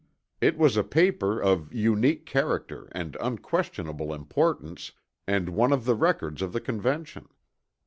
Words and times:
It 0.41 0.57
was 0.57 0.77
a 0.77 0.83
paper 0.83 1.39
of 1.39 1.71
unique 1.71 2.25
character 2.25 2.89
and 2.91 3.15
unquestionable 3.21 4.15
importance 4.15 4.93
and 5.27 5.49
one 5.49 5.71
of 5.71 5.85
the 5.85 5.93
records 5.93 6.41
of 6.41 6.53
the 6.53 6.59
Convention. 6.59 7.29